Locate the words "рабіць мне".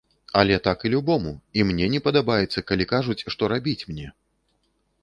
3.55-4.07